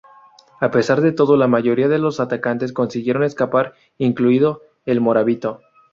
[0.59, 5.59] A pesar de todo, la mayoría de los atacantes consiguieron escapar, incluido el morabito.